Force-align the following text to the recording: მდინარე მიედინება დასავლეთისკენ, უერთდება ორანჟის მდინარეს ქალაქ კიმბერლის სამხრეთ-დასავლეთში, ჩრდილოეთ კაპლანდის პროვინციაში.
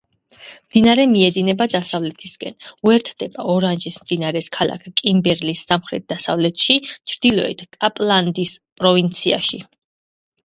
მდინარე 0.67 1.03
მიედინება 1.09 1.65
დასავლეთისკენ, 1.73 2.55
უერთდება 2.89 3.43
ორანჟის 3.55 3.97
მდინარეს 4.05 4.47
ქალაქ 4.57 4.87
კიმბერლის 5.01 5.61
სამხრეთ-დასავლეთში, 5.67 6.77
ჩრდილოეთ 7.13 7.61
კაპლანდის 7.77 8.55
პროვინციაში. 8.83 9.61